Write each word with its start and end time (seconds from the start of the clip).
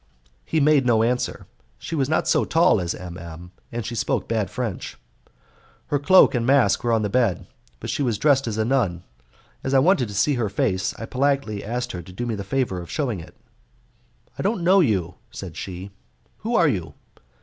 He 0.43 0.59
made 0.59 0.83
no 0.83 1.03
answer. 1.03 1.45
She 1.77 1.93
was 1.93 2.09
not 2.09 2.27
so 2.27 2.43
tall 2.43 2.81
as 2.81 2.95
M 2.95 3.19
M, 3.19 3.51
and 3.71 3.85
she 3.85 3.93
spoke 3.93 4.27
bad 4.27 4.49
French. 4.49 4.97
Her 5.89 5.99
cloak 5.99 6.33
and 6.33 6.43
mask 6.43 6.83
were 6.83 6.91
on 6.91 7.03
the 7.03 7.07
bed, 7.09 7.45
but 7.79 7.91
she 7.91 8.01
was 8.01 8.17
dressed 8.17 8.47
as 8.47 8.57
a 8.57 8.65
nun. 8.65 9.03
As 9.63 9.75
I 9.75 9.77
wanted 9.77 10.07
to 10.07 10.15
see 10.15 10.33
her 10.33 10.49
face, 10.49 10.95
I 10.97 11.05
politely 11.05 11.63
asked 11.63 11.91
her 11.91 12.01
to 12.01 12.11
do 12.11 12.25
me 12.25 12.33
the 12.33 12.43
favour 12.43 12.81
of 12.81 12.89
shewing 12.89 13.19
it. 13.19 13.35
"I 14.39 14.41
don't 14.41 14.63
know 14.63 14.79
you," 14.79 15.17
said 15.29 15.55
she; 15.55 15.91
"who 16.37 16.55
are 16.55 16.67
you?" 16.67 16.95